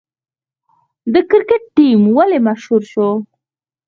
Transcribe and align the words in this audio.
د 1.13 1.15
کرکټ 1.29 1.63
ټیم 1.75 2.01
ولې 2.17 2.39
مشهور 2.47 2.81
شو؟ 2.91 3.09